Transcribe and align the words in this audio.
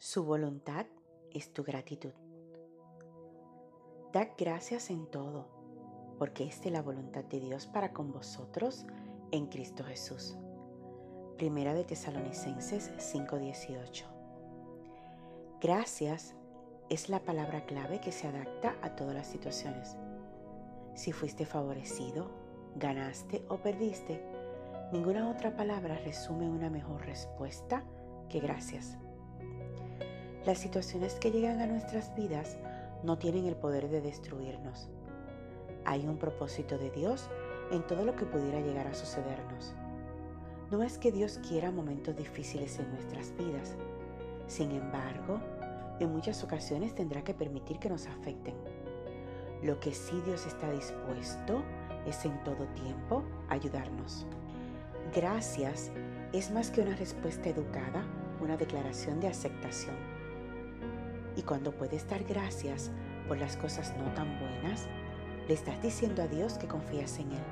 Su 0.00 0.22
voluntad 0.22 0.86
es 1.32 1.52
tu 1.52 1.64
gratitud. 1.64 2.12
Dad 4.12 4.28
gracias 4.38 4.90
en 4.90 5.06
todo, 5.06 5.48
porque 6.20 6.44
es 6.44 6.64
la 6.66 6.82
voluntad 6.82 7.24
de 7.24 7.40
Dios 7.40 7.66
para 7.66 7.92
con 7.92 8.12
vosotros 8.12 8.86
en 9.32 9.46
Cristo 9.48 9.82
Jesús. 9.82 10.36
Primera 11.36 11.74
de 11.74 11.82
Tesalonicenses 11.82 12.92
5:18. 12.96 14.04
Gracias 15.60 16.36
es 16.90 17.08
la 17.08 17.24
palabra 17.24 17.66
clave 17.66 18.00
que 18.00 18.12
se 18.12 18.28
adapta 18.28 18.76
a 18.82 18.94
todas 18.94 19.16
las 19.16 19.26
situaciones. 19.26 19.96
Si 20.94 21.10
fuiste 21.10 21.44
favorecido, 21.44 22.30
ganaste 22.76 23.44
o 23.48 23.56
perdiste, 23.56 24.22
ninguna 24.92 25.28
otra 25.28 25.56
palabra 25.56 25.98
resume 25.98 26.48
una 26.48 26.70
mejor 26.70 27.04
respuesta 27.04 27.82
que 28.28 28.38
gracias. 28.38 28.96
Las 30.48 30.60
situaciones 30.60 31.12
que 31.16 31.30
llegan 31.30 31.60
a 31.60 31.66
nuestras 31.66 32.14
vidas 32.14 32.56
no 33.02 33.18
tienen 33.18 33.44
el 33.44 33.54
poder 33.54 33.90
de 33.90 34.00
destruirnos. 34.00 34.88
Hay 35.84 36.06
un 36.06 36.16
propósito 36.16 36.78
de 36.78 36.88
Dios 36.88 37.28
en 37.70 37.86
todo 37.86 38.06
lo 38.06 38.16
que 38.16 38.24
pudiera 38.24 38.58
llegar 38.58 38.86
a 38.86 38.94
sucedernos. 38.94 39.74
No 40.70 40.82
es 40.82 40.96
que 40.96 41.12
Dios 41.12 41.38
quiera 41.46 41.70
momentos 41.70 42.16
difíciles 42.16 42.78
en 42.78 42.90
nuestras 42.92 43.36
vidas. 43.36 43.76
Sin 44.46 44.70
embargo, 44.70 45.38
en 46.00 46.12
muchas 46.12 46.42
ocasiones 46.42 46.94
tendrá 46.94 47.22
que 47.22 47.34
permitir 47.34 47.78
que 47.78 47.90
nos 47.90 48.06
afecten. 48.06 48.54
Lo 49.62 49.78
que 49.80 49.92
sí 49.92 50.18
Dios 50.24 50.46
está 50.46 50.72
dispuesto 50.72 51.62
es 52.06 52.24
en 52.24 52.42
todo 52.44 52.66
tiempo 52.68 53.22
ayudarnos. 53.50 54.24
Gracias 55.14 55.92
es 56.32 56.50
más 56.50 56.70
que 56.70 56.80
una 56.80 56.96
respuesta 56.96 57.50
educada, 57.50 58.02
una 58.40 58.56
declaración 58.56 59.20
de 59.20 59.28
aceptación. 59.28 60.17
Y 61.38 61.42
cuando 61.42 61.72
puedes 61.72 62.06
dar 62.06 62.22
gracias 62.24 62.90
por 63.26 63.38
las 63.38 63.56
cosas 63.56 63.94
no 63.96 64.12
tan 64.12 64.38
buenas, 64.38 64.88
le 65.48 65.54
estás 65.54 65.80
diciendo 65.80 66.22
a 66.22 66.26
Dios 66.26 66.58
que 66.58 66.68
confías 66.68 67.18
en 67.18 67.32
Él. 67.32 67.44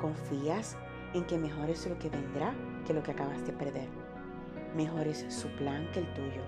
Confías 0.00 0.76
en 1.14 1.24
que 1.26 1.38
mejor 1.38 1.70
es 1.70 1.86
lo 1.86 1.96
que 2.00 2.10
vendrá 2.10 2.52
que 2.84 2.94
lo 2.94 3.04
que 3.04 3.12
acabas 3.12 3.46
de 3.46 3.52
perder. 3.52 3.88
Mejor 4.74 5.06
es 5.06 5.24
su 5.28 5.46
plan 5.56 5.88
que 5.92 6.00
el 6.00 6.12
tuyo 6.14 6.42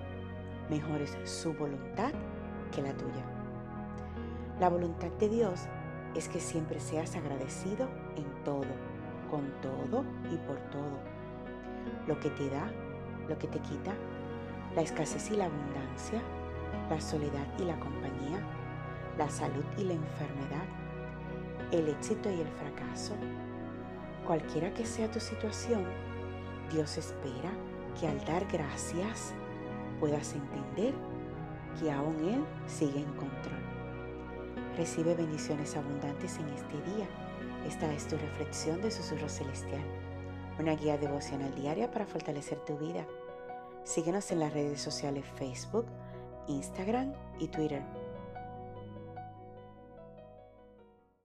mejor 0.71 1.01
es 1.01 1.17
su 1.25 1.53
voluntad 1.55 2.13
que 2.73 2.83
la 2.83 2.93
tuya. 2.93 3.25
La 4.61 4.69
voluntad 4.69 5.11
de 5.19 5.29
Dios 5.29 5.67
es 6.15 6.29
que 6.29 6.41
siempre 6.41 6.81
seas 6.81 7.17
agradecido 7.17 7.89
en 8.17 8.45
todo, 8.45 8.67
con 9.31 9.51
todo 9.63 10.05
y 10.33 10.37
por 10.47 10.59
todo. 10.71 10.99
Lo 12.07 12.19
que 12.21 12.31
te 12.31 12.51
da, 12.51 12.71
lo 13.29 13.39
que 13.39 13.47
te 13.47 13.59
quita, 13.61 13.95
la 14.79 14.85
escasez 14.85 15.33
y 15.33 15.37
la 15.37 15.47
abundancia, 15.47 16.23
la 16.89 17.01
soledad 17.01 17.49
y 17.59 17.65
la 17.65 17.81
compañía, 17.81 18.39
la 19.19 19.29
salud 19.29 19.65
y 19.77 19.83
la 19.83 19.95
enfermedad, 19.95 20.67
el 21.73 21.89
éxito 21.89 22.31
y 22.31 22.41
el 22.41 22.47
fracaso. 22.47 23.15
Cualquiera 24.25 24.73
que 24.73 24.87
sea 24.87 25.11
tu 25.11 25.19
situación, 25.19 25.85
Dios 26.71 26.97
espera 26.97 27.51
que 27.99 28.07
al 28.07 28.25
dar 28.25 28.47
gracias 28.47 29.35
puedas 29.99 30.33
entender 30.35 30.95
que 31.81 31.91
aún 31.91 32.15
Él 32.29 32.45
sigue 32.69 33.01
en 33.01 33.13
control. 33.15 33.61
Recibe 34.77 35.17
bendiciones 35.17 35.75
abundantes 35.77 36.39
en 36.39 36.51
este 36.51 36.81
día. 36.95 37.09
Esta 37.67 37.93
es 37.93 38.07
tu 38.07 38.17
reflexión 38.17 38.81
de 38.81 38.93
Susurro 38.93 39.29
Celestial, 39.29 39.83
una 40.61 40.77
guía 40.77 40.97
devocional 40.97 41.53
diaria 41.57 41.91
para 41.91 42.07
fortalecer 42.07 42.61
tu 42.61 42.79
vida. 42.79 43.05
Síguenos 43.89 44.31
en 44.33 44.41
las 44.41 44.53
redes 44.53 44.83
sociales 44.83 45.25
Facebook, 45.37 45.87
Instagram 46.47 47.15
y 47.39 47.49
Twitter 47.49 47.83